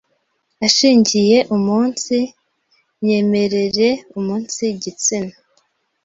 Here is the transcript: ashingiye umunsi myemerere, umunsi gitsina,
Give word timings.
ashingiye 0.65 1.37
umunsi 1.55 2.15
myemerere, 3.01 3.87
umunsi 4.17 4.63
gitsina, 4.83 5.33